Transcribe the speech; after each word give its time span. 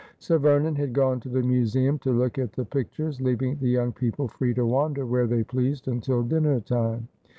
Sir 0.17 0.39
Vernon 0.39 0.73
had 0.73 0.93
gone 0.93 1.19
to 1.19 1.29
the 1.29 1.43
museum 1.43 1.99
to 1.99 2.11
look 2.11 2.39
at 2.39 2.53
the 2.53 2.65
pictures, 2.65 3.21
leaving 3.21 3.57
the 3.57 3.69
young 3.69 3.91
people 3.91 4.27
free 4.27 4.51
to 4.55 4.65
wander 4.65 5.05
where 5.05 5.27
they 5.27 5.43
pleased 5.43 5.87
until 5.87 6.23
dinner 6.23 6.59
time. 6.59 7.07